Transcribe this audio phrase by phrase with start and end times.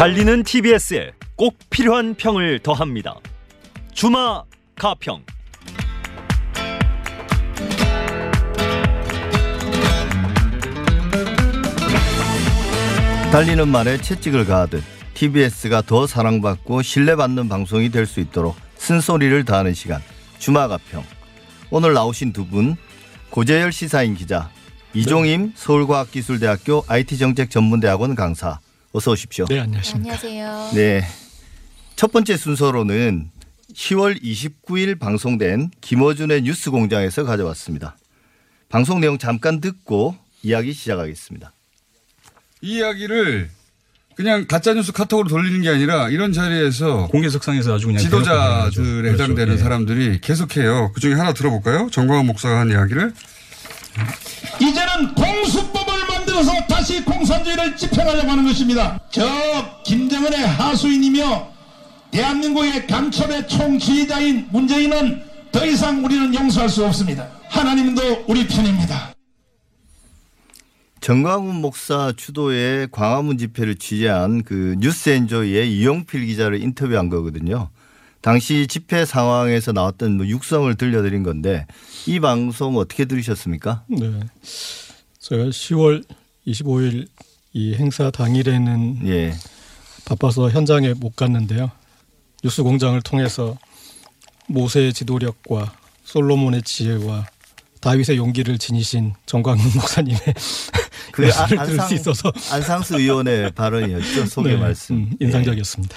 [0.00, 3.20] 달리는 TBS에 꼭 필요한 평을 더합니다.
[3.92, 5.22] 주마 가평.
[13.30, 14.82] 달리는 말에 채찍을 가하듯
[15.14, 20.00] TBS가 더 사랑받고 신뢰받는 방송이 될 수 있도록 쓴소리를 다하는 시간
[20.38, 21.04] 주마가평
[21.70, 22.76] 오늘 나오신 두 분
[23.28, 24.48] 고재열 시사인 기자
[24.94, 28.58] 이종임 서울과학기술대학교 IT정책전문대학원 강사
[28.92, 29.46] 어서 오십시오.
[29.46, 30.14] 네, 안녕하십니까.
[30.14, 30.70] 안녕하세요.
[30.74, 31.06] 네.
[31.96, 33.30] 첫 번째 순서로는
[33.72, 37.96] 10월 29일 방송된 김어준의 뉴스 공장에서 가져왔습니다.
[38.68, 41.52] 방송 내용 잠깐 듣고 이야기 시작하겠습니다.
[42.62, 43.50] 이 이야기를
[44.16, 49.22] 그냥 가짜뉴스 카톡으로 돌리는 게 아니라 이런 자리에서 공개석상에서 아주 그냥 지도자들에 그렇죠.
[49.22, 49.58] 해당되는 예.
[49.58, 50.92] 사람들이 계속해요.
[50.92, 51.88] 그 중에 하나 들어볼까요?
[51.90, 53.14] 정광훈 목사가 한 이야기를.
[54.60, 55.89] 이제는 공수법을
[56.30, 59.00] 만들어서 다시 공산주의를 집행하려고 하는 것입니다.
[59.10, 59.22] 저
[59.84, 61.50] 김정은의 하수인이며
[62.10, 65.22] 대한민국의 간첩의 총지휘자인 문재인은
[65.52, 67.28] 더 이상 우리는 용서할 수 없습니다.
[67.48, 69.12] 하나님도 우리 편입니다.
[71.00, 77.70] 정광훈 목사 주도의 광화문 집회를 취재한 그 뉴스엔조이의 이용필 기자를 인터뷰한 거거든요.
[78.20, 81.66] 당시 집회 상황에서 나왔던 뭐 육성을 들려드린 건데
[82.06, 83.84] 이 방송 어떻게 들으셨습니까?
[83.88, 84.20] 네.
[85.18, 86.04] 제가 10월
[86.50, 87.08] 25일
[87.52, 89.34] 이 행사 당일에는 예.
[90.04, 91.70] 바빠서 현장에 못 갔는데요.
[92.42, 93.56] 뉴스 공장을 통해서
[94.48, 95.72] 모세의 지도력과
[96.04, 97.26] 솔로몬의 지혜와
[97.80, 100.20] 다윗의 용기를 지니신 정광훈 목사님의
[101.12, 104.26] 그 말씀을 안- 들을 수 안상- 있어서 안상수 의원의 발언이었죠.
[104.26, 104.96] 소개 네, 말씀.
[104.96, 105.96] 음, 인상적이었습니다.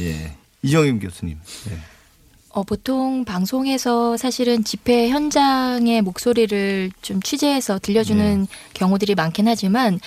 [0.00, 0.32] 예.
[0.62, 1.38] 이정임 교수님.
[1.70, 1.78] 예.
[2.52, 9.98] 어, 보통 방송에서 사실은 집회 현장의 목소리를 좀 취재해서 들려주는 경우들이 많긴 하지만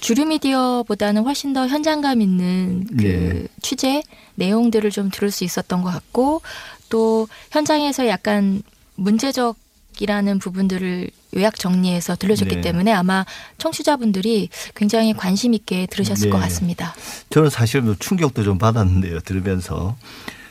[0.00, 3.46] 주류 미디어보다는 훨씬 더 현장감 있는 그 네.
[3.60, 4.02] 취재
[4.36, 6.40] 내용들을 좀 들을 수 있었던 것 같고
[6.88, 8.62] 또 현장에서 약간
[8.94, 9.56] 문제적
[10.00, 12.60] 이라는 부분들을 요약 정리해서 들려줬기 네.
[12.62, 13.26] 때문에 아마
[13.58, 16.30] 청취자분들이 굉장히 관심 있게 들으셨을 네.
[16.30, 16.94] 것 같습니다.
[17.28, 19.20] 저는 사실 뭐 충격도 좀 받았는데요.
[19.20, 19.94] 들으면서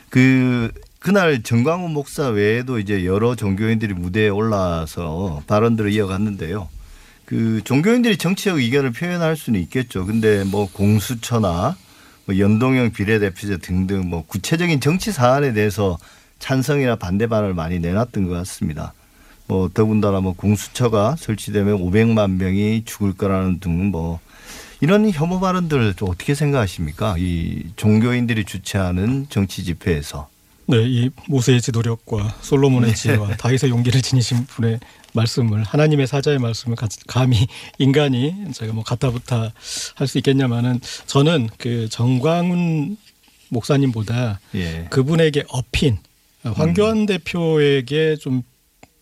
[0.08, 0.70] 그
[1.02, 6.68] 그날 정광훈 목사 외에도 이제 여러 종교인들이 무대에 올라서 발언들을 이어갔는데요.
[7.24, 10.06] 그 종교인들이 정치적 의견을 표현할 수는 있겠죠.
[10.06, 11.76] 근데 뭐 공수처나
[12.26, 15.98] 뭐 연동형 비례대표제 등등 뭐 구체적인 정치 사안에 대해서
[16.38, 18.92] 찬성이나 반대 반을 많이 내놨던 것 같습니다.
[19.48, 24.20] 뭐 더군다나 뭐 공수처가 설치되면 500만 명이 죽을 거라는 등 뭐
[24.80, 27.14] 이런 혐오 발언들 좀 어떻게 생각하십니까?
[27.16, 30.31] 이 종교인들이 주최하는 정치 집회에서.
[30.66, 34.80] 네, 이 모세의 지도력과 솔로몬의 지혜와 다윗의 용기를 지니신 분의
[35.12, 37.46] 말씀을 하나님의 사자의 말씀을 가- 감히
[37.78, 39.52] 인간이 제가 뭐 가타부타
[39.96, 42.96] 할수 있겠냐마는 저는 그 정광훈
[43.50, 44.86] 목사님보다 예.
[44.90, 45.98] 그분에게 업힌
[46.42, 48.42] 황교안 대표에게 좀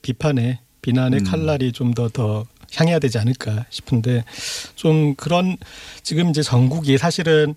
[0.02, 1.24] 비판의 비난의 음.
[1.24, 4.24] 칼날이 좀 더 더 향해야 되지 않을까 싶은데
[4.76, 5.56] 좀 그런
[6.04, 7.54] 지금 이제 전국이 사실은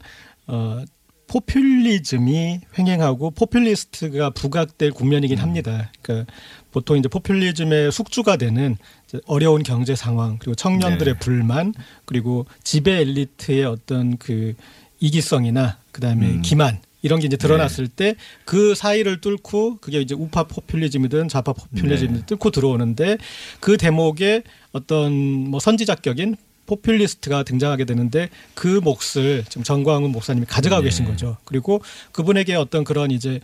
[0.48, 0.84] 어
[1.28, 5.92] 포퓰리즘이 횡행하고 포퓰리스트가 부각될 국면이긴 합니다.
[6.02, 6.32] 그러니까
[6.72, 8.78] 보통 이제 포퓰리즘의 숙주가 되는
[9.26, 11.20] 어려운 경제 상황 그리고 청년들의 네.
[11.20, 11.74] 불만
[12.06, 14.54] 그리고 지배 엘리트의 어떤 그
[15.00, 16.42] 이기성이나 그다음에 음.
[16.42, 22.26] 기만 이런 게 이제 드러났을 때그 사이를 뚫고 그게 이제 우파 포퓰리즘이든 좌파 포퓰리즘이든 네.
[22.26, 23.18] 뚫고 들어오는데
[23.60, 30.90] 그 대목에 어떤 뭐 선지자격인 포퓰리스트가 등장하게 되는데 그 몫을 지금 정광훈 목사님이 가져가고 네.
[30.90, 31.38] 계신 거죠.
[31.46, 31.82] 그리고
[32.12, 33.40] 그분에게 어떤 그런 이제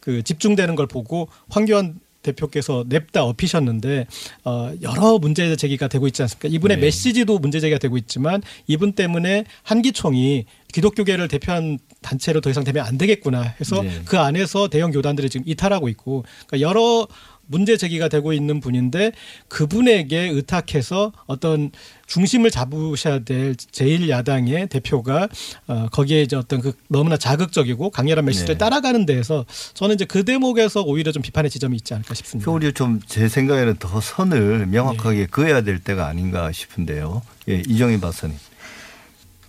[0.00, 4.06] 그 집중되는 걸 보고 황교안 대표께서 냅다 업히셨는데
[4.44, 6.48] 어 여러 문제 제기가 되고 있지 않습니까?
[6.48, 6.82] 이분의 네.
[6.82, 12.98] 메시지도 문제 제기가 되고 있지만 이분 때문에 한기총이 기독교계를 대표한 단체로 더 이상 되면 안
[12.98, 14.02] 되겠구나 해서 네.
[14.04, 17.06] 그 안에서 대형 교단들이 지금 이탈하고 있고 그러니까 여러
[17.46, 19.12] 문제 제기가 되고 있는 분인데
[19.48, 21.70] 그분에게 의탁해서 어떤
[22.06, 25.28] 중심을 잡으셔야 될 제1야당의 대표가
[25.66, 28.58] 어, 거기에 이제 어떤 그 너무나 자극적이고 강렬한 메시지를 네.
[28.58, 29.44] 따라가는 데에서
[29.74, 32.50] 저는 이제 그 대목에서 오히려 좀 비판의 지점이 있지 않을까 싶습니다.
[32.50, 35.26] 오히려 좀 제 생각에는 더 선을 명확하게 네.
[35.26, 37.22] 그어야 될 때가 아닌가 싶은데요.
[37.48, 38.36] 예, 이정희 박사님.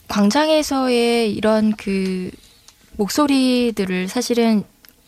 [0.08, 2.32] 광장에서의 이런 그
[2.98, 4.64] 목소리들을 사실은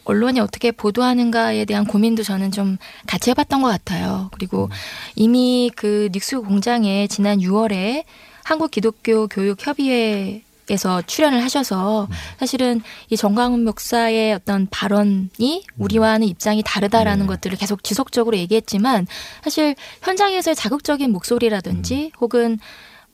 [0.09, 4.29] 언론이 어떻게 보도하는가에 대한 고민도 저는 좀 같이 해봤던 것 같아요.
[4.33, 4.69] 그리고
[5.15, 8.05] 이미 그 닉스 공장에 지난 6월에
[8.43, 10.41] 한국 기독교 교육 협의회
[10.71, 12.07] 에서 출연을 하셔서
[12.37, 17.27] 사실은 이 정광훈 목사의 어떤 발언이 우리와는 입장이 다르다라는 네.
[17.27, 19.07] 것들을 계속 지속적으로 얘기했지만
[19.43, 22.59] 사실 현장에서의 자극적인 목소리라든지 혹은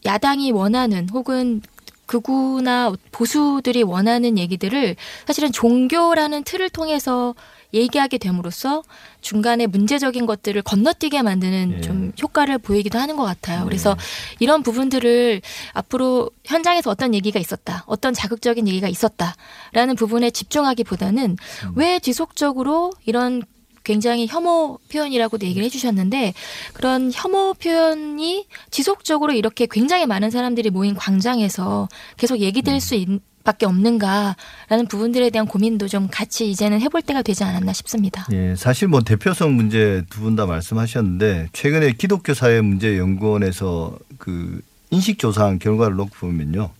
[0.05, 1.61] 야당이 원하는 혹은
[2.05, 7.35] 극우나 보수들이 원하는 얘기들을 사실은 종교라는 틀을 통해서
[7.73, 8.83] 얘기하게 됨으로써
[9.21, 11.81] 중간에 문제적인 것들을 건너뛰게 만드는 예.
[11.81, 13.65] 좀 효과를 보이기도 하는 것 같아요.
[13.65, 13.97] 그래서
[14.39, 15.41] 이런 부분들을
[15.73, 21.37] 앞으로 현장에서 어떤 얘기가 있었다, 어떤 자극적인 얘기가 있었다라는 부분에 집중하기보다는
[21.75, 23.43] 왜 지속적으로 이런
[23.85, 26.33] 굉장히 혐오 표현이라고도 얘기를 해주셨는데
[26.73, 31.87] 그런 혐오 표현이 지속적으로 이렇게 굉장히 많은 사람들이 모인 광장에서
[32.17, 33.07] 계속 얘기될 수 있,
[33.45, 38.25] 밖에 없는가라는 부분들에 대한 고민도 좀 같이 이제는 해볼 때가 되지 않았나 싶습니다.
[38.31, 44.61] 예, 사실 뭐 대표성 문제 두 분 다 말씀하셨는데 최근에 기독교 사회 문제 연구원에서 그
[44.89, 46.71] 인식 조사한 결과를 놓고 보면요.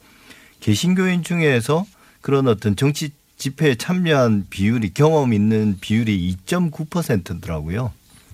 [0.60, 1.86] 개신교인 중에서
[2.22, 3.12] 그런 어떤 정치
[3.46, 7.92] 집회에 참여한 비율이 경험 있는 비율이 2.9%더라고요.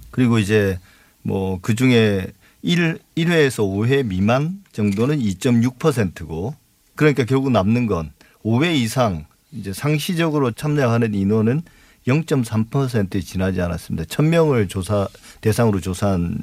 [0.10, 0.80] 그리고 이제
[1.22, 2.28] 뭐 그 중에
[2.62, 6.56] 1, 1회에서 5회 미만 정도는 2.6%고
[6.96, 8.14] 그러니까 결국 남는 건
[8.46, 11.64] 5회 이상 이제 상시적으로 참여하는 인원은
[12.08, 14.06] 0.3%에 지나지 않았습니다.
[14.06, 15.10] 1000명을 조사
[15.42, 16.38] 대상으로 조사한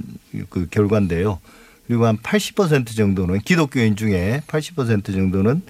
[0.50, 1.40] 그 결과인데요.
[1.86, 5.62] 그리고 한 80% 정도는 기독교인 중에 80% 정도는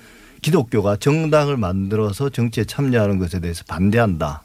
[0.43, 4.43] 기독교가 정당을 만들어서 정치에 참여하는 것에 대해서 반대한다.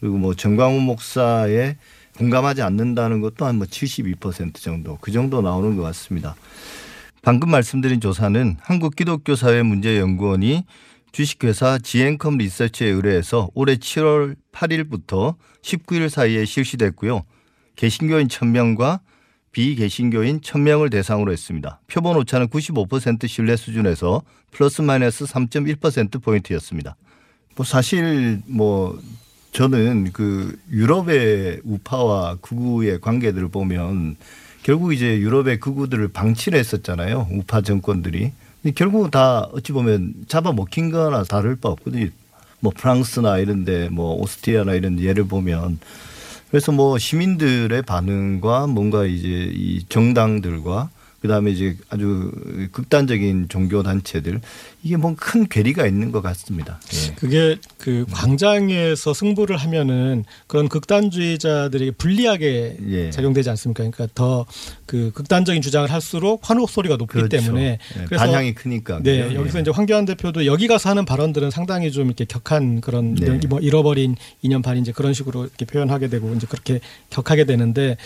[0.00, 1.76] 그리고 뭐 정광훈 목사에
[2.18, 6.34] 공감하지 않는다는 것도 한 뭐 72% 정도 그 정도 나오는 것 같습니다.
[7.22, 10.64] 방금 말씀드린 조사는 한국기독교사회문제연구원이
[11.12, 17.22] 주식회사 지앤컴 리서치에 의뢰해서 올해 7월 8일부터 19일 사이에 실시됐고요.
[17.76, 19.00] 개신교인 1000명과
[19.54, 21.80] 비개신교인 1000명을 대상으로 했습니다.
[21.86, 24.20] 표본 오차는 95% 신뢰 수준에서
[24.50, 26.96] 플러스 마이너스 3.1% 포인트였습니다.
[27.56, 29.00] 뭐 사실 뭐
[29.52, 34.16] 저는 그 유럽의 우파와 극우의 관계들을 보면
[34.64, 37.28] 결국 이제 유럽의 극우들을 방치를 했었잖아요.
[37.30, 38.32] 우파 정권들이.
[38.74, 42.08] 결국 다 어찌 보면 잡아먹힌 거나 다를 바 없거든요.
[42.60, 45.78] 뭐 프랑스나 이런 데 뭐 오스트리아나 이런 예를 보면
[46.54, 50.88] 그래서 뭐 시민들의 반응과 뭔가 이제 이 정당들과
[51.24, 52.30] 그다음에 이제 아주
[52.72, 54.42] 극단적인 종교 단체들
[54.82, 56.78] 이게 뭔 큰 괴리가 있는 것 같습니다.
[56.92, 57.14] 예.
[57.14, 63.10] 그게 그 광장에서 승부를 하면은 그런 극단주의자들에게 불리하게 예.
[63.10, 63.84] 작용되지 않습니까?
[63.88, 64.44] 그러니까 더
[64.86, 67.28] 그 극단적인 주장을 할수록 환호 소리가 높기 그렇죠.
[67.38, 69.00] 때문에 예, 그래서 반향이 크니까.
[69.02, 69.40] 네, 그죠?
[69.40, 69.62] 여기서 예.
[69.62, 73.40] 이제 황교안 대표도 여기 가서 하는 발언들은 상당히 좀 이렇게 격한 그런 네.
[73.48, 76.80] 뭐 잃어버린 2년 반 이제 그런 식으로 이렇게 표현하게 되고 이제 그렇게
[77.10, 77.96] 격하게 되는데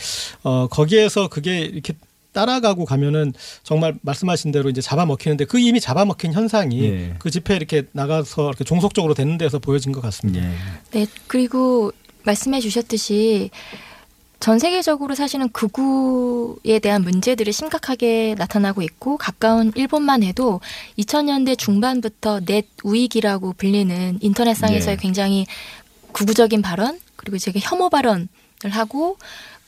[0.45, 1.95] 어 거기에서 그게 이렇게
[2.39, 3.33] 따라가고 가면은
[3.65, 7.15] 정말 말씀하신 대로 이제 잡아먹히는데 그 이미 잡아먹힌 현상이 예.
[7.19, 10.41] 그 집회 이렇게 나가서 이렇게 종속적으로 되는 데서 보여진 것 같습니다.
[10.41, 10.53] 예.
[10.93, 11.91] 네, 그리고
[12.23, 13.51] 말씀해 주셨듯이
[14.39, 20.61] 전 세계적으로 사실은 극우에 대한 문제들이 심각하게 나타나고 있고 가까운 일본만 해도
[20.97, 25.03] 2000년대 중반부터 넷 우익이라고 불리는 인터넷상에서의 네.
[25.03, 25.47] 굉장히
[26.13, 28.29] 극우적인 발언 그리고 이제 혐오 발언을
[28.71, 29.17] 하고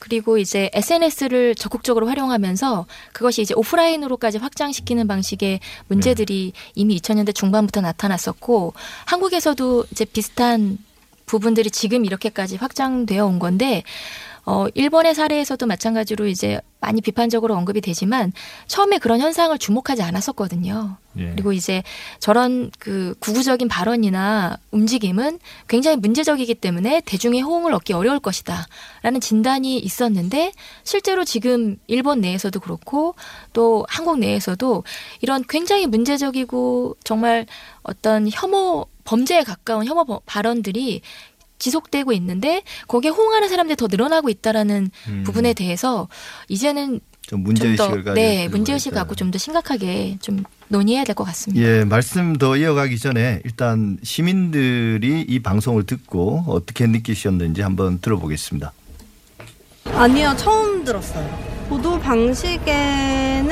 [0.01, 8.73] 그리고 이제 SNS를 적극적으로 활용하면서 그것이 이제 오프라인으로까지 확장시키는 방식의 문제들이 이미 2000년대 중반부터 나타났었고
[9.05, 10.79] 한국에서도 이제 비슷한
[11.27, 13.85] 부분들이 지금 이렇게까지 확장되어 온 건데
[14.47, 18.33] 어 일본의 사례에서도 마찬가지로 이제 많이 비판적으로 언급이 되지만
[18.67, 20.97] 처음에 그런 현상을 주목하지 않았었거든요.
[21.19, 21.31] 예.
[21.33, 21.83] 그리고 이제
[22.21, 28.67] 저런 그 구구적인 발언이나 움직임은 굉장히 문제적이기 때문에 대중의 호응을 얻기 어려울 것이다
[29.03, 30.53] 라는 진단이 있었는데
[30.85, 33.15] 실제로 지금 일본 내에서도 그렇고
[33.53, 34.83] 또 한국 내에서도
[35.21, 37.45] 이런 굉장히 문제적이고 정말
[37.83, 41.03] 어떤 혐오 범죄에 가까운 혐오 버- 발언들이
[41.61, 45.23] 지속되고 있는데 거기에 호응하는 사람들이 더 늘어나고 있다라는 음.
[45.25, 46.09] 부분에 대해서
[46.49, 48.93] 이제는 좀 문제의식을 좀더 가지고 네 문제의식.
[48.93, 51.65] 갖고 좀 더 심각하게 좀 논의해야 될 것 같습니다.
[51.65, 58.73] 예, 말씀 더 이어가기 전에 일단 시민들이 이 방송을 듣고 어떻게 느끼셨는지 한번 들어보겠습니다.
[59.93, 61.29] 아니요, 처음 들었어요.
[61.69, 63.49] 보도 방식에는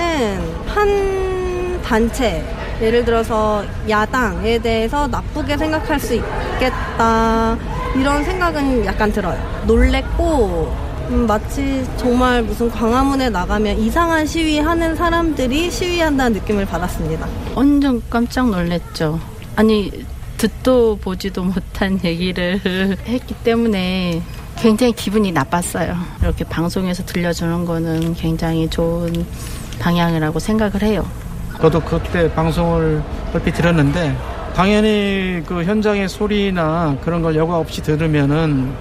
[0.66, 2.42] 한 단체,
[2.80, 7.56] 예를 들어서 야당에 대해서 나쁘게 생각할 수 있겠다,
[7.96, 9.38] 이런 생각은 약간 들어요.
[9.66, 17.26] 놀랬고, 음, 마치 정말 무슨 광화문에 나가면 이상한 시위하는 사람들이 시위한다는 느낌을 받았습니다.
[17.54, 19.18] 완전 깜짝 놀랐죠.
[19.56, 19.90] 아니
[20.36, 22.60] 듣도 보지도 못한 얘기를
[23.08, 24.22] 했기 때문에
[24.58, 25.96] 굉장히 기분이 나빴어요.
[26.20, 29.24] 이렇게 방송에서 들려주는 거는 굉장히 좋은
[29.78, 31.08] 방향이라고 생각을 해요.
[31.60, 33.02] 저도 그때 방송을
[33.34, 34.16] 얼핏 들었는데
[34.54, 38.72] 당연히 그 현장의 소리나 그런 걸 여과 없이 들으면은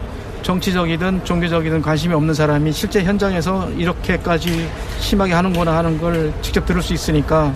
[0.43, 4.69] 정치적이든 종교적이든 관심이 없는 사람이 실제 현장에서 이렇게까지
[4.99, 7.51] 심하게 하는구나 하는 걸 직접 들을 수 있으니까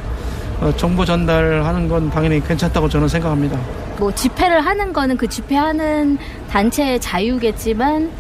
[0.59, 3.59] 어, 정보 전달하는 건 당연히 괜찮다고 저는 생각합니다.
[3.97, 6.17] 뭐 집회를 하는 거는 그 집회하는
[6.49, 8.11] 단체의 자유겠지만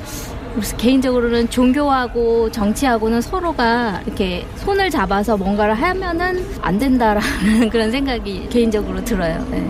[0.53, 9.03] 그래서 개인적으로는 종교하고 정치하고는 서로가 이렇게 손을 잡아서 뭔가를 하면은 안 된다라는 그런 생각이 개인적으로
[9.03, 9.45] 들어요.
[9.49, 9.65] 네.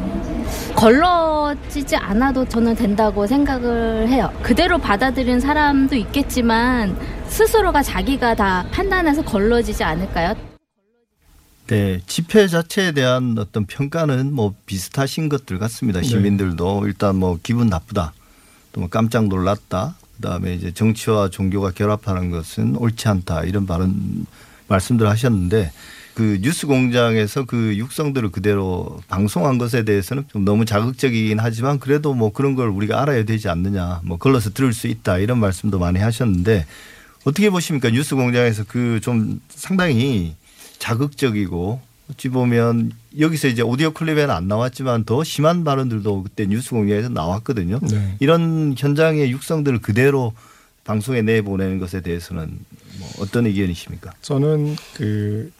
[0.75, 4.31] 걸러지지 않아도 저는 된다고 생각을 해요.
[4.41, 6.97] 그대로 받아들인 사람도 있겠지만
[7.27, 10.35] 스스로가 자기가 다 판단해서 걸러지지 않을까요?
[11.67, 16.01] 네, 집회 자체에 대한 어떤 평가는 뭐 비슷하신 것들 같습니다.
[16.01, 18.13] 시민들도 일단 뭐 기분 나쁘다,
[18.73, 24.25] 또 뭐 깜짝 놀랐다, 그다음에 이제 정치와 종교가 결합하는 것은 옳지 않다 이런 발언
[24.67, 25.71] 말씀들 하셨는데
[26.13, 32.31] 그 뉴스 공장에서 그 육성들을 그대로 방송한 것에 대해서는 좀 너무 자극적이긴 하지만 그래도 뭐
[32.31, 36.65] 그런 걸 우리가 알아야 되지 않느냐 뭐 걸러서 들을 수 있다 이런 말씀도 많이 하셨는데
[37.23, 37.89] 어떻게 보십니까?
[37.89, 40.35] 뉴스 공장에서 그 좀 상당히
[40.79, 47.09] 자극적이고 어찌 보면 여기서 이제 오디오 클립에는 안 나왔지만 더 심한 발언들도 그때 뉴스 공장에서
[47.09, 47.79] 나왔거든요.
[47.89, 48.15] 네.
[48.19, 50.33] 이런 현장의 육성들을 그대로
[50.83, 52.59] 방송에 내보내는 것에 대해서는
[52.99, 54.13] 뭐 어떤 의견이십니까?
[54.21, 55.51] 저는 그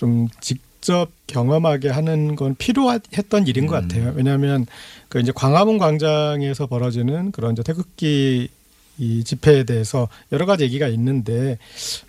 [0.00, 4.14] 좀 직접 경험하게 하는 건 필요했던 일인 것 같아요.
[4.16, 4.66] 왜냐하면
[5.10, 8.48] 그 이제 광화문 광장에서 벌어지는 그런 이제 태극기
[8.96, 11.58] 이 집회에 대해서 여러 가지 얘기가 있는데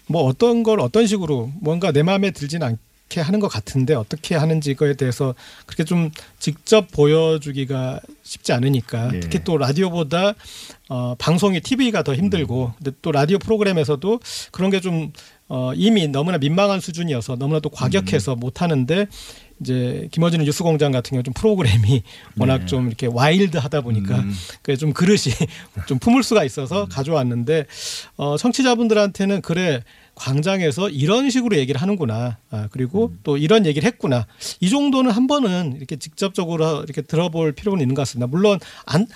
[0.08, 2.78] 뭐 어떤 걸 어떤 식으로 뭔가 내 마음에 들진 않
[3.12, 9.20] 게 하는 것 같은데 어떻게 하는지 그거에 대해서 그렇게 좀 직접 보여주기가 쉽지 않으니까 예.
[9.20, 10.34] 특히 또 라디오보다
[10.88, 14.20] 어, 방송이 TV가 더 힘들고 근데 또 라디오 프로그램에서도
[14.52, 15.12] 그런 게좀
[15.50, 19.08] 어, 이미 너무나 민망한 수준이어서 너무나 또 과격해서 못 하는데
[19.60, 22.04] 이제 김어준의 뉴스공장 같은 경우 좀 프로그램이
[22.38, 22.66] 워낙 네.
[22.66, 24.34] 좀 이렇게 와일드하다 보니까 음.
[24.62, 25.36] 그게 좀 그릇이
[25.88, 27.66] 좀 품을 수가 있어서 가져왔는데
[28.16, 29.84] 어, 청취자분들한테는 그래
[30.22, 32.38] 광장에서 이런 식으로 얘기를 하는구나.
[32.52, 34.28] 아, 그리고 또 이런 얘기를 했구나.
[34.60, 38.28] 이 정도는 한 번은 이렇게 직접적으로 이렇게 들어볼 필요는 있는 것 같습니다.
[38.28, 39.08] 물론 안,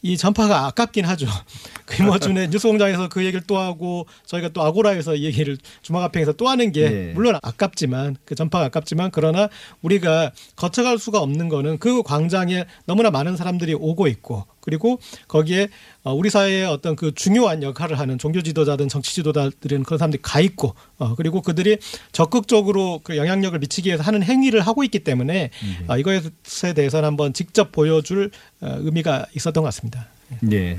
[0.00, 1.26] 이 전파가 아깝긴 하죠.
[1.94, 6.88] 김어준의 뉴스공장에서 그 얘기를 또 하고 저희가 또 아고라에서 이 얘기를 주막합평에서 또 하는 게
[6.88, 7.12] 네.
[7.12, 9.50] 물론 아깝지만 그 전파가 아깝지만 그러나
[9.82, 15.68] 우리가 거쳐갈 수가 없는 거는 그 광장에 너무나 많은 사람들이 오고 있고 그리고 거기에
[16.02, 20.40] 어, 우리 사회의 어떤 그 중요한 역할을 하는 종교 지도자든 정치 지도자들은 그런 사람들이 가
[20.40, 21.78] 있고 어, 그리고 그들이
[22.12, 25.50] 적극적으로 그 영향력을 미치기 위해서 하는 행위를 하고 있기 때문에
[25.88, 28.30] 어, 이것에 대해서는 한번 직접 보여줄
[28.60, 30.08] 어, 의미가 있었던 것 같습니다.
[30.40, 30.78] 네.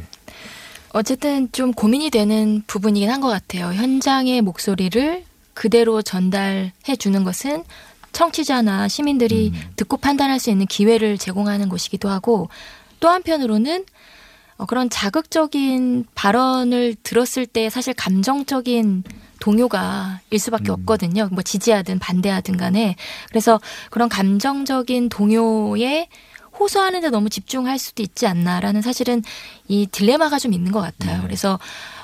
[0.91, 3.73] 어쨌든 좀 고민이 되는 부분이긴 한 것 같아요.
[3.73, 7.63] 현장의 목소리를 그대로 전달해 주는 것은
[8.13, 12.49] 청취자나 시민들이 듣고 판단할 수 있는 기회를 제공하는 것이기도 하고
[12.99, 13.85] 또 한편으로는
[14.57, 19.03] 어, 그런 자극적인 발언을 들었을 때 사실 감정적인
[19.39, 21.29] 동요가 일 수밖에 없거든요.
[21.31, 22.95] 뭐 지지하든 반대하든 간에.
[23.29, 23.59] 그래서
[23.91, 26.09] 그런 감정적인 동요에
[26.59, 29.21] 호소하는데 너무 집중할 수도 있지 않나라는 사실은
[29.67, 31.21] 이 딜레마가 좀 있는 것 같아요.
[31.21, 31.59] 그래서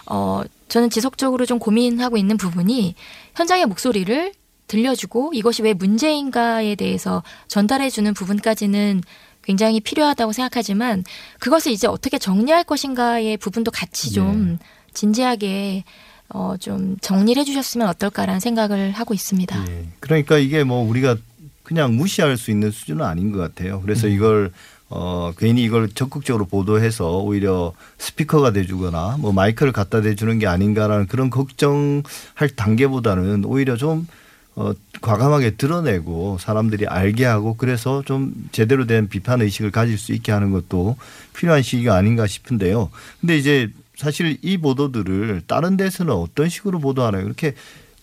[0.06, 2.94] 어 저는 지속적으로 좀 고민하고 있는 부분이
[3.36, 4.34] 현장의 목소리를
[4.68, 9.02] 들려주고 이것이 왜 문제인가에 대해서 전달해주는 부분까지는
[9.44, 11.04] 굉장히 필요하다고 생각하지만
[11.40, 14.58] 그것을 이제 어떻게 정리할 것인가의 부분도 같이 좀
[14.94, 15.84] 진지하게
[16.30, 19.66] 어, 좀 정리를 해주셨으면 어떨까라는 생각을 하고 있습니다.
[19.70, 19.88] 예.
[20.00, 21.18] 그러니까 이게 뭐 우리가
[21.64, 23.82] 그냥 무시할 수 있는 수준은 아닌 것 같아요.
[23.82, 24.52] 그래서 이걸
[24.90, 31.30] 어 괜히 이걸 적극적으로 보도해서 오히려 스피커가 돼주거나 뭐 마이크를 갖다 대주는 게 아닌가라는 그런
[31.30, 34.08] 걱정할 단계보다는 오히려 좀
[34.56, 40.32] 어, 과감하게 드러내고 사람들이 알게 하고 그래서 좀 제대로 된 비판 의식을 가질 수 있게
[40.32, 40.96] 하는 것도
[41.36, 42.90] 필요한 시기가 아닌가 싶은데요.
[43.20, 47.26] 근데 이제 사실 이 보도들을 다른 데서는 어떤 식으로 보도하나요?
[47.26, 47.54] 이렇게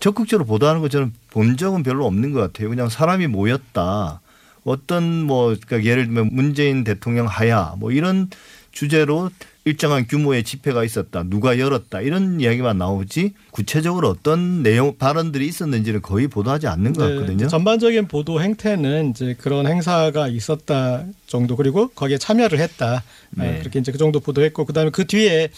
[0.00, 2.68] 적극적으로 보도하는 거 저는 본 적은 별로 없는 것 같아요.
[2.68, 4.20] 그냥 사람이 모였다.
[4.64, 8.28] 어떤 뭐 그러니까 예를 들면 문재인 대통령 하야 뭐 이런
[8.72, 9.30] 주제로
[9.64, 11.22] 일정한 규모의 집회가 있었다.
[11.24, 12.00] 누가 열었다.
[12.00, 17.46] 이런 이야기만 나오지 구체적으로 어떤 내용 발언들이 있었는지는 거의 보도하지 않는 것 네, 같거든요.
[17.48, 23.02] 전반적인 보도 행태는 이제 그런 행사가 있었다 정도 그리고 거기에 참여를 했다
[23.38, 23.58] 아, 네.
[23.60, 25.50] 그렇게 이제 그 정도 보도했고 그다음에 그 뒤에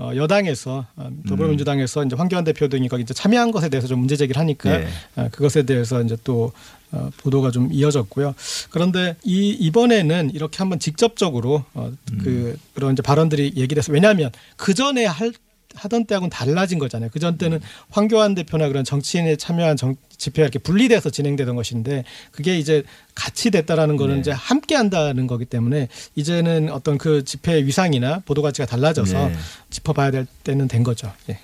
[0.00, 4.16] 어, 여당에서 어, 더불어민주당에서 이제 황교안 대표 등이 거기 이제 참여한 것에 대해서 좀 문제
[4.16, 4.88] 제기를 하니까 네.
[5.14, 6.52] 아, 그것에 대해서 이제 또
[6.90, 8.34] 어, 보도가 좀 이어졌고요.
[8.70, 11.92] 그런데 이 이번에는 이렇게 한번 직접적으로 어,
[12.24, 15.32] 그 그런 이제 발언들이 얘기를 해서 왜냐하면 그 전에 할
[15.74, 17.10] 하던 때하고는 달라진 거잖아요.
[17.10, 17.60] 그 전 때는
[17.90, 22.82] 황교안 대표나 그런 정치인에 참여한 정, 집회가 이렇게 분리돼서 진행되던 것인데 그게 이제
[23.14, 24.20] 같이 됐다라는 거는 네.
[24.20, 29.34] 이제 함께 한다는 거기 때문에 이제는 어떤 그 집회 위상이나 보도 가치가 달라져서 네.
[29.70, 31.12] 짚어봐야 될 때는 된 거죠.
[31.28, 31.38] 예.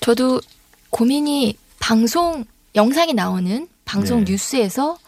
[0.00, 0.40] 저도
[0.90, 4.32] 고민이 방송 영상이 나오는 방송 네.
[4.32, 4.98] 뉴스에서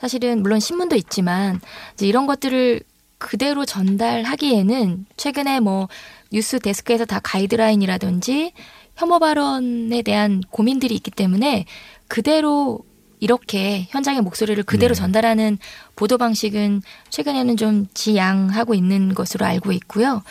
[0.00, 1.60] 사실은 물론 신문도 있지만
[1.94, 2.80] 이제 이런 것들을
[3.20, 5.88] 그대로 전달하기에는 최근에 뭐
[6.32, 8.52] 뉴스 데스크에서 다 가이드라인이라든지
[8.96, 11.66] 혐오 발언에 대한 고민들이 있기 때문에
[12.08, 12.80] 그대로
[13.20, 14.98] 이렇게 현장의 목소리를 그대로 네.
[14.98, 15.58] 전달하는
[15.96, 20.22] 보도 방식은 최근에는 좀 지양하고 있는 것으로 알고 있고요.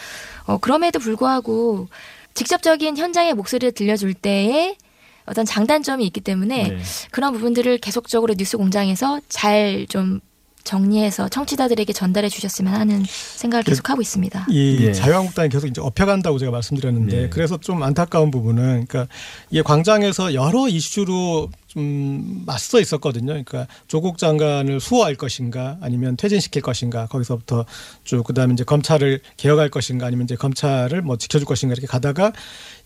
[0.46, 1.88] 어, 그럼에도 불구하고
[2.34, 4.75] 직접적인 현장의 목소리를 들려줄 때에
[5.25, 6.79] 어떤 장단점이 있기 때문에 네.
[7.12, 10.19] 그런 부분들을 계속적으로 뉴스 공장에서 잘 좀
[10.69, 14.45] 정리해서 청취자들에게 전달해 주셨으면 하는 생각을 계속 하고 있습니다.
[14.49, 14.91] 이 예.
[14.93, 17.29] 자유한국당이 계속 이제 업혀간다고 제가 말씀드렸는데 네.
[17.29, 19.07] 그래서 좀 안타까운 부분은 그러니까
[19.49, 23.27] 이게 광장에서 여러 이슈로 좀 맞서 있었거든요.
[23.27, 27.65] 그러니까 조국 장관을 수호할 것인가 아니면 퇴진시킬 것인가 거기서부터
[28.03, 32.31] 쭉 그다음에 이제 검찰을 개혁할 것인가 아니면 이제 검찰을 뭐 지켜줄 것인가 이렇게 가다가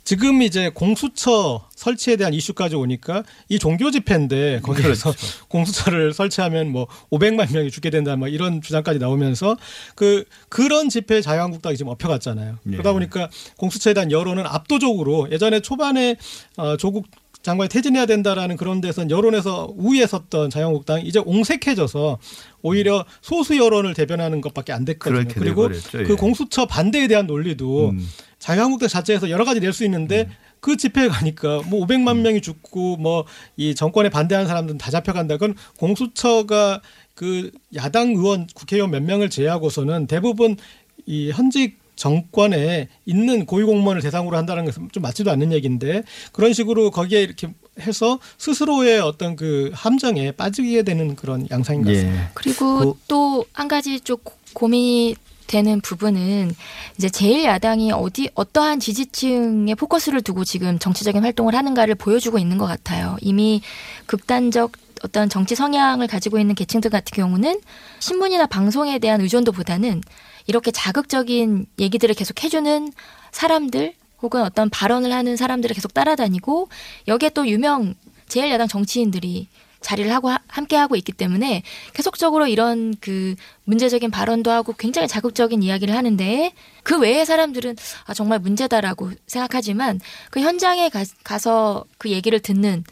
[0.03, 5.13] 지금 이제 공수처 설치에 대한 이슈까지 오니까 이 종교 집회인데 거기에서
[5.49, 9.57] 공수처를 설치하면 뭐 500만 명이 죽게 된다 뭐 이런 주장까지 나오면서
[9.95, 12.57] 그 그런 집회에 자유한국당이 지금 업혀갔잖아요.
[12.63, 12.71] 네.
[12.71, 16.17] 그러다 보니까 공수처에 대한 여론은 압도적으로 예전에 초반에
[16.57, 17.05] 어, 조국
[17.43, 22.17] 장관이 퇴진해야 된다라는 그런 데선 여론에서 우위에 섰던 자유한국당이 이제 옹색해져서
[22.61, 25.27] 오히려 소수 여론을 대변하는 것밖에 안 됐거든요.
[25.33, 25.97] 그리고 돼버렸죠.
[26.05, 26.15] 그 예.
[26.15, 28.07] 공수처 반대에 대한 논리도 음.
[28.47, 33.25] 자유한국당 자체에서 여러 가지 낼 수 있는데 그 집회에 가니까 뭐 500만 명이 죽고 뭐
[33.57, 35.37] 이 정권에 반대하는 사람들은 다 잡혀간다.
[35.37, 36.81] 그건 공수처가
[37.15, 40.57] 그 야당 의원 국회의원 몇 명을 제외하고서는 대부분
[41.05, 47.21] 이 현직 정권에 있는 고위공무원을 대상으로 한다는 것은 좀 맞지도 않는 얘기인데 그런 식으로 거기에
[47.21, 52.23] 이렇게 해서 스스로의 어떤 그 함정에 빠지게 되는 그런 양상인 것 같습니다.
[52.23, 52.27] 예.
[52.33, 55.15] 그리고 그- 또한 가지 좀 고- 고민이
[55.47, 56.53] 되는 부분은
[56.97, 62.65] 이제 제일 야당이 어디 어떠한 지지층에 포커스를 두고 지금 정치적인 활동을 하는가를 보여주고 있는 것
[62.65, 63.17] 같아요.
[63.21, 63.61] 이미
[64.05, 64.73] 극단적
[65.03, 67.59] 어떤 정치 성향을 가지고 있는 계층들 같은 경우는
[67.99, 70.01] 신문이나 방송에 대한 의존도보다는
[70.47, 72.91] 이렇게 자극적인 얘기들을 계속 해주는
[73.31, 76.69] 사람들 혹은 어떤 발언을 하는 사람들을 계속 따라다니고
[77.07, 77.93] 여기에 또 유명
[78.27, 79.47] 제일 야당 정치인들이
[79.83, 81.61] 자리를 하고 하- 함께 하고 있기 때문에
[81.93, 88.39] 계속적으로 이런 그 문제적인 발언도 하고 굉장히 자극적인 이야기를 하는데 그 외의 사람들은 아 정말
[88.39, 89.99] 문제다라고 생각하지만
[90.31, 92.83] 그 현장에 가, 가서 그 얘기를 듣는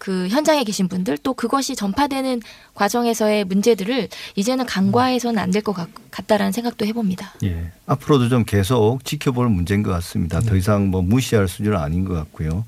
[0.00, 2.40] 그 현장에 계신 분들 또 그것이 전파되는
[2.74, 5.74] 과정에서의 문제들을 이제는 간과해서는 안 될 것
[6.12, 7.34] 같다라는 생각도 해봅니다.
[7.42, 7.72] 예.
[7.86, 10.38] 앞으로도 좀 계속 지켜볼 문제인 것 같습니다.
[10.40, 12.64] 더 이상 뭐 무시할 수준은 아닌 것 같고요.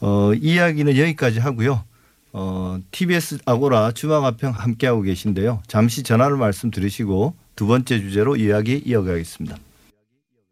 [0.00, 1.84] 어, 이야기는 여기까지 하고요.
[2.32, 5.62] 어, TBS 아고라 주마가평 함께하고 계신데요.
[5.66, 9.56] 잠시 전화를 말씀 들으시고 두 번째 주제로 이야기 이어가겠습니다.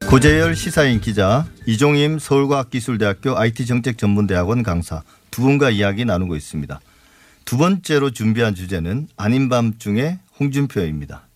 [0.06, 6.80] 고재열 시사인 기자, 이종임 서울과학기술대학교 IT정책전문대학원 강사 두 분과 이야기 나누고 있습니다.
[7.44, 11.26] 두 번째로 준비한 주제는 아닌 밤중에 홍준표입니다.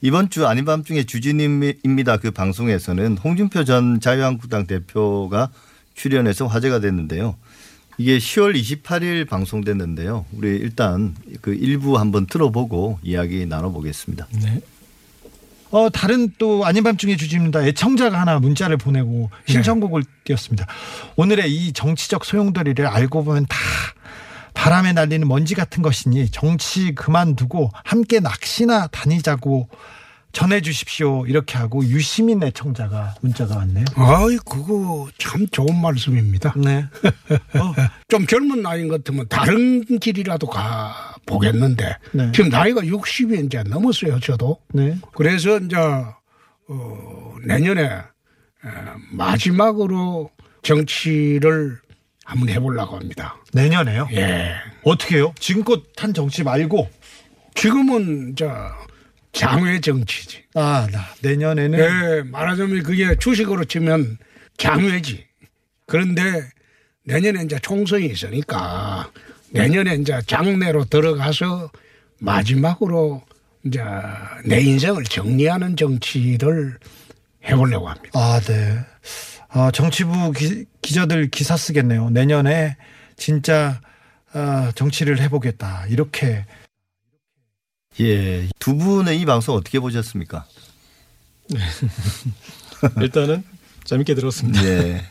[0.00, 2.18] 이번 주 아닌 밤중에 주진입니다.
[2.18, 5.50] 그 방송에서는 홍준표 전 자유한국당 대표가
[5.94, 7.36] 출연해서 화제가 됐는데요.
[7.98, 10.24] 이게 10월 28일 방송됐는데요.
[10.32, 14.28] 우리 일단 그 일부 한번 들어보고 이야기 나눠보겠습니다.
[14.40, 14.60] 네.
[15.70, 17.62] 어, 다른 또 아닌 밤중에 주집니다.
[17.66, 20.66] 애청자가 하나 문자를 보내고 신청곡을 띄웠습니다.
[21.16, 23.56] 오늘의 이 정치적 소용돌이를 알고 보면 다
[24.54, 29.68] 바람에 날리는 먼지 같은 것이니 정치 그만두고 함께 낚시나 다니자고
[30.32, 31.26] 전해 주십시오.
[31.26, 33.84] 이렇게 하고 유시민 애청자가 문자가 왔네요.
[33.96, 36.54] 아이 그거 참 좋은 말씀입니다.
[36.56, 36.86] 네.
[37.58, 37.74] 어,
[38.08, 42.32] 좀 젊은 나이인 것 같으면 다른 길이라도 가 보겠는데 네.
[42.32, 44.58] 지금 나이가 60이 이제 넘었어요 저도.
[44.74, 44.98] 네.
[45.14, 48.68] 그래서 이제 어, 내년에 에,
[49.12, 50.30] 마지막으로
[50.62, 51.78] 정치를
[52.24, 53.36] 한번 해보려고 합니다.
[53.54, 54.08] 내년에요?
[54.12, 54.52] 예.
[54.84, 55.32] 어떻게요?
[55.38, 56.90] 지금껏 한 정치 말고
[57.54, 58.46] 지금은 이제
[59.38, 60.44] 장외 정치지.
[60.54, 64.18] 아, 나 내년에는 예, 말하자면 그게 주식으로 치면
[64.56, 65.26] 장외지.
[65.86, 66.50] 그런데
[67.04, 69.10] 내년에 이제 총선이 있으니까
[69.50, 71.70] 내년에 이제 장내로 들어가서
[72.18, 73.22] 마지막으로
[73.64, 73.80] 이제
[74.44, 76.76] 내 인생을 정리하는 정치를
[77.44, 78.10] 해보려고 합니다.
[78.18, 78.78] 아, 네.
[79.50, 82.10] 아, 정치부 기, 기자들 기사 쓰겠네요.
[82.10, 82.76] 내년에
[83.16, 83.80] 진짜
[84.32, 85.86] 아, 정치를 해보겠다.
[85.88, 86.44] 이렇게
[88.00, 88.48] 예.
[88.58, 90.44] 두 분의 이 방송 어떻게 보셨습니까?
[93.00, 93.42] 일단은
[93.84, 94.64] 재밌게 들었습니다.
[94.64, 95.02] 예.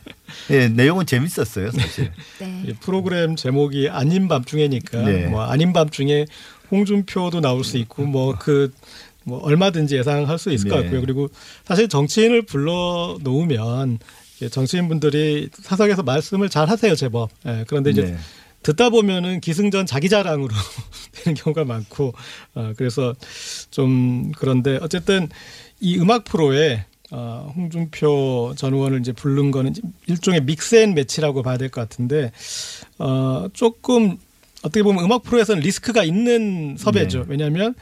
[0.51, 2.11] 예, 내용은 재밌었어요, 사실.
[2.39, 2.63] 네.
[2.67, 5.25] 이 프로그램 제목이 아닌 밤중에니까 네.
[5.27, 6.25] 뭐 아닌 밤중에
[6.69, 8.73] 홍준표도 나올 수 있고 뭐그
[9.23, 10.83] 뭐 얼마든지 예상할 수 있을 것 네.
[10.83, 11.01] 같고요.
[11.01, 11.27] 그리고
[11.65, 13.99] 사실 정치인을 불러 놓으면
[14.51, 17.29] 정치인 분들이 사석에서 말씀을 잘 하세요, 제법.
[17.45, 18.17] 예, 그런데 이제 네.
[18.67, 20.53] 듣다 보면은 기승전 자기 자랑으로
[21.23, 22.13] 되는 경우가 많고
[22.53, 23.15] 어, 그래서
[23.71, 25.29] 좀 그런데 어쨌든
[25.79, 29.73] 이 음악 프로에 어, 홍준표 전 의원을 이제 부른 거는
[30.07, 32.33] 일종의 믹스앤 매치라고 봐야 될 것 같은데
[32.99, 34.17] 어, 조금
[34.63, 37.19] 어떻게 보면 음악 프로에서는 리스크가 있는 섭외죠.
[37.19, 37.25] 네.
[37.29, 37.73] 왜냐하면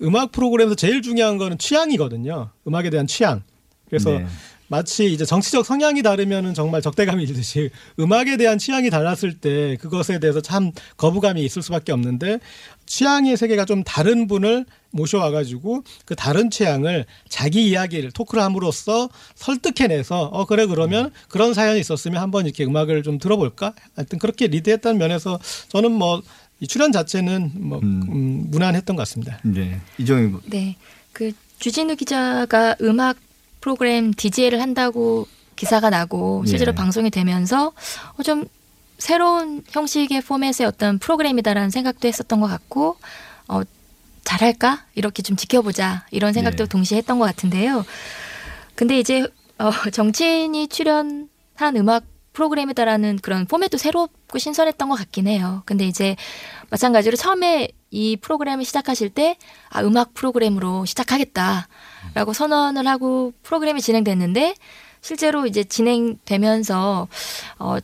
[0.00, 2.50] 음악 프로그램에서 제일 중요한 거는 취향이거든요.
[2.68, 3.42] 음악에 대한 취향.
[3.88, 4.26] 그래서 네.
[4.70, 10.40] 마치 이제 정치적 성향이 다르면은 정말 적대감이 일듯이 음악에 대한 취향이 달랐을 때 그것에 대해서
[10.40, 12.38] 참 거부감이 있을 수밖에 없는데
[12.86, 20.46] 취향의 세계가 좀 다른 분을 모셔와가지고 그 다른 취향을 자기 이야기를 토크를 함으로써 설득해내서 어
[20.46, 25.92] 그래 그러면 그런 사연이 있었으면 한번 이렇게 음악을 좀 들어볼까 하여튼 그렇게 리드했다는 면에서 저는
[25.92, 26.22] 뭐
[26.60, 29.40] 이 출연 자체는 뭐 음, 무난했던 것 같습니다.
[29.42, 29.80] 네.
[29.98, 30.76] 이종희 네.
[31.12, 33.16] 그 주진우 기자가 음악
[33.60, 36.76] 프로그램 DJ를 한다고 기사가 나고 실제로 네.
[36.76, 37.72] 방송이 되면서
[38.16, 38.46] 어, 좀
[38.98, 42.96] 새로운 형식의 포맷의 어떤 프로그램이다라는 생각도 했었던 것 같고
[43.48, 43.62] 어,
[44.24, 46.68] 잘할까 이렇게 좀 지켜보자 이런 생각도 네.
[46.68, 47.84] 동시에 했던 것 같은데요.
[48.74, 49.26] 근데 이제
[49.58, 51.28] 어, 정치인이 출연한
[51.76, 55.62] 음악 프로그램이다라는 그런 포맷도 새롭고 신선했던 것 같긴 해요.
[55.66, 56.16] 근데 이제
[56.70, 59.36] 마찬가지로 처음에 이 프로그램을 시작하실 때
[59.68, 61.68] 아, 음악 프로그램으로 시작하겠다
[62.14, 64.54] 라고 선언을 하고 프로그램이 진행됐는데
[65.00, 67.08] 실제로 이제 진행되면서
[67.58, 67.76] 어,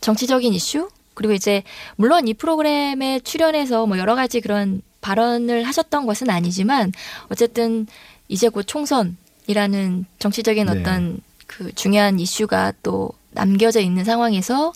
[0.00, 1.62] 정치적인 이슈 그리고 이제
[1.96, 6.92] 물론 이 프로그램에 출연해서 뭐 여러 가지 그런 발언을 하셨던 것은 아니지만
[7.28, 7.86] 어쨌든
[8.28, 10.72] 이제 곧 총선이라는 정치적인 네.
[10.72, 14.72] 어떤 그 중요한 이슈가 또 남겨져 있는 상황에서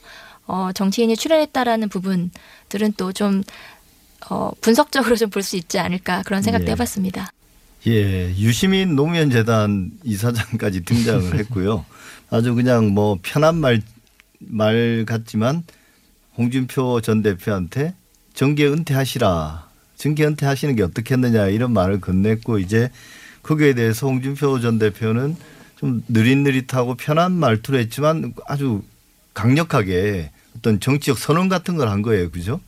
[0.47, 3.43] 어 정치인이 출연했다라는 부분들은 또좀
[4.31, 6.73] 어 분석적으로 좀 볼 수 있지 않을까 그런 생각도 예.
[6.73, 7.31] 해봤습니다.
[7.87, 11.85] 예, 유시민 노무현 재단 이사장까지 등장을 했고요.
[12.31, 13.83] 아주 그냥 뭐 편한 말,
[14.39, 15.65] 말 같지만
[16.39, 17.95] 홍준표 전 대표한테
[18.35, 19.69] 정계 은퇴하시라.
[19.97, 22.91] 정계 은퇴하시는 게 어떻겠느냐 이런 말을 건넸고 이제
[23.43, 25.37] 거기에 대해서 홍준표 전 대표는
[25.77, 28.83] 좀 느릿느릿하고 편한 말투를 했지만 아주
[29.35, 32.31] 강력하게 어떤 정치적 선언 같은 걸 한 거예요.
[32.31, 32.61] 그죠?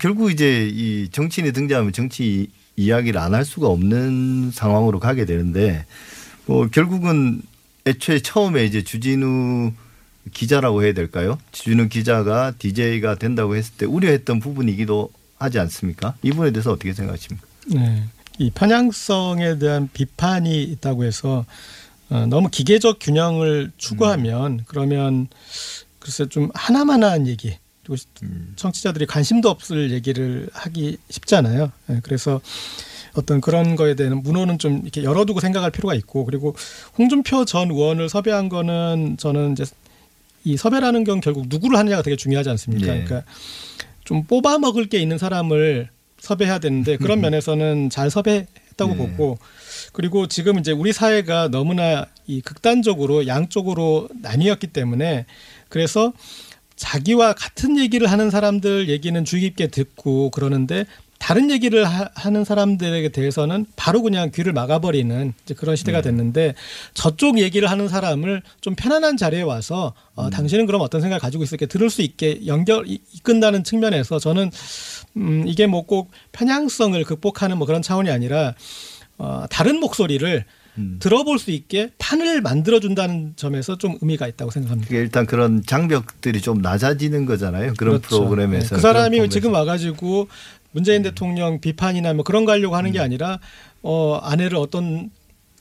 [0.00, 5.84] 결국 이제 이 정치인이 등장하면 정치 이야기를 안 할 수가 없는 상황으로 가게 되는데
[6.46, 7.42] 뭐 결국은
[7.86, 9.72] 애초에 처음에 이제 주진우
[10.32, 11.38] 기자라고 해야 될까요?
[11.52, 16.14] 주진우 기자가 DJ가 된다고 했을 때 우려했던 부분이기도 하지 않습니까?
[16.22, 17.46] 이 부분에 대해서 어떻게 생각하십니까?
[17.68, 18.04] 네.
[18.38, 21.44] 이 편향성에 대한 비판이 있다고 해서
[22.10, 25.28] 어, 너무 기계적 균형을 추구하면 그러면
[25.98, 27.96] 글쎄 좀 하나만한 얘기 그리고
[28.56, 31.70] 청취자들이 관심도 없을 얘기를 하기 쉽잖아요.
[31.90, 32.40] 예, 그래서
[33.14, 36.56] 어떤 그런 거에 대한 문호는 좀 이렇게 열어두고 생각할 필요가 있고 그리고
[36.98, 39.64] 홍준표 전 의원을 섭외한 거는 저는 이제
[40.44, 42.86] 이 섭외라는 경 결국 누구를 하느냐가 되게 중요하지 않습니까?
[42.86, 43.04] 네.
[43.04, 43.30] 그러니까
[44.04, 48.96] 좀 뽑아 먹을 게 있는 사람을 섭외해야 되는데 그런 면에서는 잘 섭외했다고 네.
[48.96, 49.38] 보고
[49.92, 55.26] 그리고 지금 이제 우리 사회가 너무나 이 극단적으로 양쪽으로 나뉘었기 때문에
[55.68, 56.12] 그래서
[56.76, 60.84] 자기와 같은 얘기를 하는 사람들 얘기는 주의 깊게 듣고 그러는데
[61.18, 66.54] 다른 얘기를 하, 는 사람들에 대해서는 바로 그냥 귀를 막아버리는 이제 그런 시대가 됐는데
[66.92, 71.64] 저쪽 얘기를 하는 사람을 좀 편안한 자리에 와서 어, 당신은 그럼 어떤 생각을 가지고 있을게
[71.64, 74.50] 들을 수 있게 연결 이- 이끈다는 측면에서 저는
[75.16, 78.54] 음, 이게 뭐 꼭 편향성을 극복하는 뭐 그런 차원이 아니라
[79.16, 80.44] 어, 다른 목소리를
[80.98, 84.88] 들어볼 수 있게 판을 만들어준다는 점에서 좀 의미가 있다고 생각합니다.
[84.88, 87.74] 그게 일단 그런 장벽들이 좀 낮아지는 거잖아요.
[87.76, 88.18] 그런 그렇죠.
[88.18, 88.70] 프로그램에서.
[88.70, 90.28] 네, 그 사람이 지금 와가지고
[90.72, 93.38] 문재인 대통령 비판이나 뭐 그런 거 하려고 하는 게 아니라
[93.82, 95.10] 어 아내를 어떤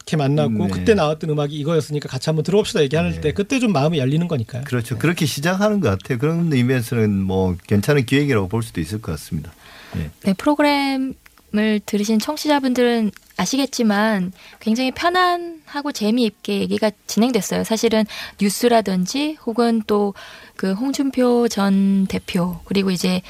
[0.05, 0.67] 게 만났고 네.
[0.67, 4.63] 그때 나왔던 음악이 이거였으니까 같이 한번 들어봅시다 얘기하는 때 그때 좀 마음이 열리는 거니까요.
[4.65, 4.97] 그렇죠.
[4.97, 6.17] 그렇게 시작하는 것 같아요.
[6.17, 9.53] 그런 의미에서는 뭐 괜찮은 기획이라고 볼 수도 있을 것 같습니다.
[9.97, 10.09] 예.
[10.23, 11.13] 네, 프로그램
[11.55, 17.63] 을 들으신 청취자분들은 아시겠지만 굉장히 편안하고 재미있게 얘기가 진행됐어요.
[17.63, 18.05] 사실은
[18.39, 20.13] 뉴스라든지 혹은 또
[20.55, 23.21] 그 홍준표 전 대표 그리고 이제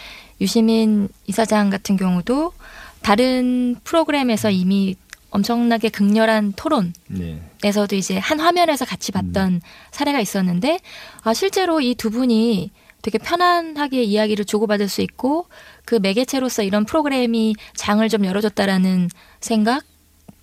[0.41, 2.53] 유시민 이사장 같은 경우도
[3.01, 4.95] 다른 프로그램에서 이미
[5.29, 7.41] 엄청나게 극렬한 토론 네.
[7.63, 10.79] 에서도 이제 한 화면에서 같이 봤던 사례가 있었는데
[11.23, 12.71] 아 실제로 이 두 분이
[13.03, 15.47] 되게 편안하게 이야기를 주고받을 수 있고
[15.85, 19.83] 그 매개체로서 이런 프로그램이 장을 좀 열어줬다라는 생각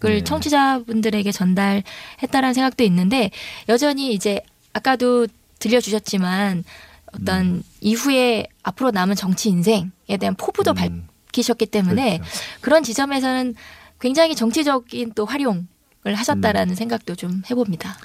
[0.03, 0.25] 을 네.
[0.25, 3.31] 청취자분들에게 전달했다라는 생각도 있는데
[3.68, 4.40] 여전히 이제
[4.73, 5.27] 아까도
[5.59, 6.64] 들려주셨지만
[7.12, 12.23] 어떤 이후에 앞으로 남은 정치 인생에 대한 포부도 밝히셨기 때문에
[12.62, 13.55] 그런 지점에서는
[14.01, 15.66] 굉장히 정치적인 또 활용을
[16.07, 17.99] 하셨다라는 생각도 좀 해봅니다.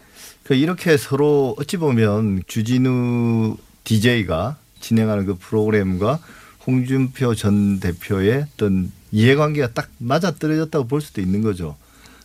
[0.44, 6.20] 그 이렇게 서로 어찌 보면 주진우 DJ가 진행하는 그 프로그램과
[6.68, 11.78] 홍준표 전 대표의 어떤 이해관계가 딱 맞아 떨어졌다고 볼 수도 있는 거죠.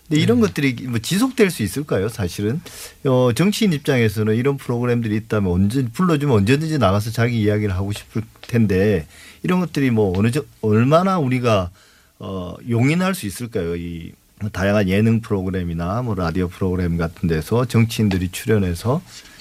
[0.08, 2.08] 근데 이런 것들이 뭐 지속될 수 있을까요?
[2.08, 2.60] 사실은
[3.04, 9.06] 어, 정치인 입장에서는 이런 프로그램들이 있다면 언제 불러주면 언제든지 나가서 자기 이야기를 하고 싶을 텐데
[9.44, 11.70] 이런 것들이 뭐 어느 정 얼마나 우리가
[12.18, 13.76] 어, 용인할 수 있을까요?
[13.76, 14.12] 이
[14.52, 19.00] 다양한 예능 프로그램이나 뭐 라디오 프로그램 같은 데서 정치인들이 출연해서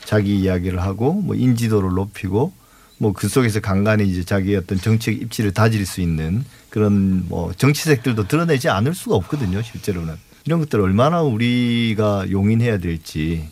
[0.10, 2.52] 자기 이야기를 하고 뭐 인지도를 높이고
[2.98, 8.28] 뭐 그 속에서 간간히 이제 자기 어떤 정책 입지를 다질 수 있는 그런 뭐 정치색들도
[8.28, 9.62] 드러내지 않을 수가 없거든요.
[9.62, 13.48] 실제로는 이런 것들 얼마나 우리가 용인해야 될지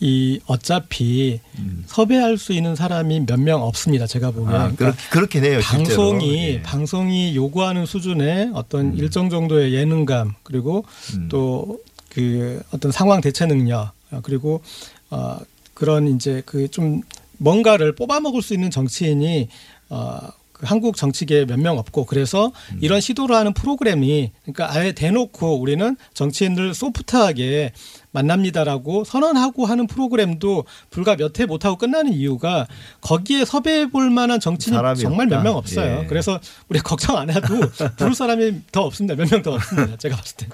[0.00, 1.40] 이 어차피
[1.86, 4.06] 섭외할 수 있는 사람이 몇 명 없습니다.
[4.08, 5.60] 제가 보면 아, 그렇, 그렇긴 해요.
[5.60, 5.84] 실제로.
[5.84, 6.62] 방송이 예.
[6.62, 10.84] 방송이 요구하는 수준의 어떤 일정 정도의 예능감 그리고
[11.14, 11.28] 음.
[11.28, 14.62] 또그 어떤 상황 대처 능력 어, 그리고
[15.10, 15.38] 어
[15.82, 17.02] 그런 이제 그 좀
[17.38, 19.48] 뭔가를 뽑아 먹을 수 있는 정치인이
[19.90, 20.18] 어.
[20.52, 22.78] 그 한국 정치계에 몇 명 없고 그래서 음.
[22.80, 27.72] 이런 시도를 하는 프로그램이 그러니까 아예 대놓고 우리는 정치인들 소프트하게
[28.12, 32.68] 만납니다라고 선언하고 하는 프로그램도 불과 몇회 못하고 끝나는 이유가
[33.00, 35.26] 거기에 섭외해 볼 만한 사람이 정말.
[35.26, 36.02] 몇 명 없어요.
[36.04, 36.06] 예.
[36.06, 37.48] 그래서 우리 걱정 안 해도
[37.96, 39.16] 부를 사람이 더 없습니다.
[39.16, 39.96] 몇 명 더 없습니다.
[39.96, 40.46] 제가 봤을 때.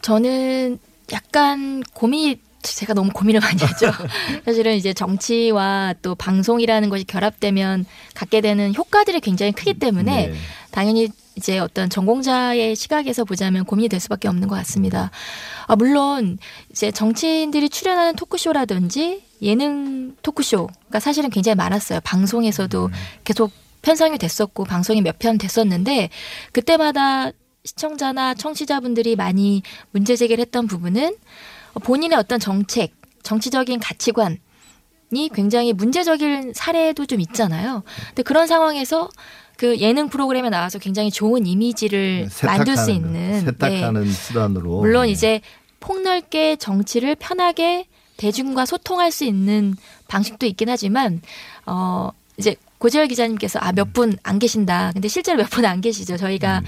[0.00, 0.78] 저는
[1.12, 3.90] 약간 고민이 제가 너무 고민을 많이 하죠.
[4.44, 10.34] 사실은 이제 정치와 또 방송이라는 것이 결합되면 갖게 되는 효과들이 굉장히 크기 때문에 네.
[10.70, 15.10] 당연히 이제 어떤 전공자의 시각에서 보자면 고민이 될 수밖에 없는 것 같습니다.
[15.66, 16.38] 아, 물론
[16.70, 22.00] 이제 정치인들이 출연하는 토크쇼라든지 예능 토크쇼가 사실은 굉장히 많았어요.
[22.04, 22.90] 방송에서도
[23.24, 23.50] 계속
[23.82, 26.10] 편성이 됐었고 방송이 몇 편 됐었는데
[26.52, 27.30] 그때마다
[27.64, 31.14] 시청자나 청취자분들이 많이 문제 제기를 했던 부분은
[31.80, 34.38] 본인의 어떤 정책, 정치적인 가치관
[35.12, 37.82] 이 굉장히 문제적인 사례도 좀 있잖아요.
[38.08, 39.10] 근데 그런 상황에서
[39.56, 44.10] 그 예능 프로그램에 나와서 굉장히 좋은 이미지를 만들 수 세탁하는, 있는 세탁하는 네.
[44.10, 45.12] 수단으로 물론 네.
[45.12, 45.40] 이제
[45.80, 49.76] 폭넓게 정치를 편하게 대중과 소통할 수 있는
[50.08, 51.20] 방식도 있긴 하지만
[51.66, 54.90] 어 이제 고재열 기자님께서 아 몇 분 안 계신다.
[54.92, 56.16] 근데 실제로 몇 분 안 계시죠.
[56.16, 56.62] 저희가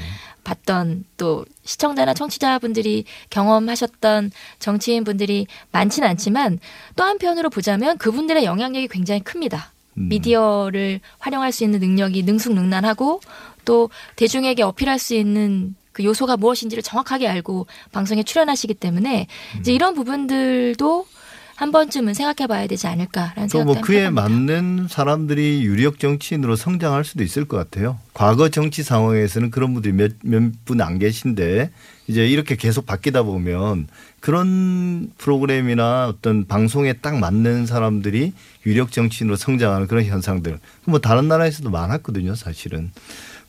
[0.44, 6.60] 봤던 또 시청자나 청취자분들이 경험하셨던 정치인분들이 많지는 않지만
[6.96, 9.72] 또 한편으로 보자면 그분들의 영향력이 굉장히 큽니다.
[9.98, 10.08] 음.
[10.08, 13.20] 미디어를 활용할 수 있는 능력이 능숙능란하고
[13.64, 19.26] 또 대중에게 어필할 수 있는 그 요소가 무엇인지를 정확하게 알고 방송에 출연하시기 때문에
[19.60, 19.74] 이제 음.
[19.74, 21.06] 이런 부분들도
[21.56, 24.22] 한 번쯤은 생각해 봐야 되지 않을까라는 또 생각도 뭐 그에 해봅니다.
[24.22, 27.98] 맞는 사람들이 유력 정치인으로 성장할 수도 있을 것 같아요.
[28.12, 31.70] 과거 정치 상황에서는 그런 분들이 몇몇분 안 계신데
[32.06, 33.86] 이제 이렇게 계속 바뀌다 보면
[34.20, 38.32] 그런 프로그램이나 어떤 방송에 딱 맞는 사람들이
[38.66, 40.58] 유력 정치인으로 성장하는 그런 현상들.
[40.86, 42.90] 뭐 다른 나라에서도 많았거든요, 사실은.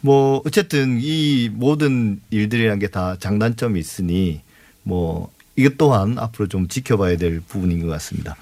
[0.01, 4.41] 뭐 어쨌든 이 모든 일들이라는 게다 장단점이 있으니
[4.83, 8.35] 뭐 이것 또한 앞으로 좀 지켜봐야 될 부분인 것 같습니다.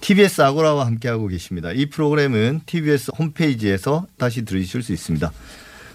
[0.00, 1.72] TBS 아고라와 함께하고 계십니다.
[1.72, 5.32] 이 프로그램은 TBS 홈페이지에서 다시 들으실 수 있습니다.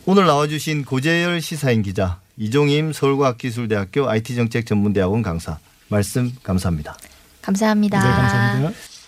[0.05, 5.59] 오늘 나와주신 고재열 시사인 기자, 이종임 서울과학기술대학교 IT정책전문대학원 강사
[5.89, 6.97] 말씀 감사합니다.
[7.41, 7.99] 감사합니다.
[7.99, 8.98] 네, 감사합니다.